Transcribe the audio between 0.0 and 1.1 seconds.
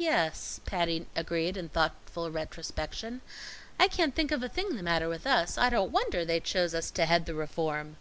"Y yes," Patty